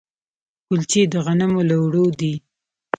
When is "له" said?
1.69-1.75